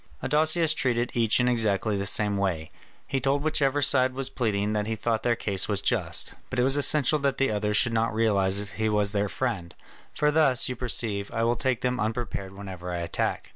Adousius 0.23 0.73
treated 0.73 1.11
each 1.13 1.39
in 1.39 1.47
exactly 1.47 1.95
the 1.95 2.07
same 2.07 2.35
way, 2.35 2.71
he 3.05 3.19
told 3.19 3.43
whichever 3.43 3.83
side 3.83 4.15
was 4.15 4.31
pleading 4.31 4.73
that 4.73 4.87
he 4.87 4.95
thought 4.95 5.21
their 5.21 5.35
case 5.35 5.67
was 5.67 5.79
just, 5.79 6.33
but 6.49 6.57
it 6.57 6.63
was 6.63 6.75
essential 6.75 7.19
that 7.19 7.37
the 7.37 7.51
others 7.51 7.77
should 7.77 7.93
not 7.93 8.11
realise 8.11 8.71
he 8.71 8.89
was 8.89 9.11
their 9.11 9.29
friend, 9.29 9.75
"for 10.15 10.31
thus, 10.31 10.67
you 10.67 10.75
perceive, 10.75 11.29
I 11.31 11.43
will 11.43 11.55
take 11.55 11.81
them 11.81 11.99
unprepared 11.99 12.51
whenever 12.51 12.89
I 12.91 12.97
attack." 12.97 13.49